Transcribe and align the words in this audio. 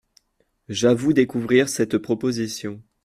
J’avoue 0.67 1.13
découvrir 1.13 1.69
cette 1.69 1.99
proposition. 1.99 2.81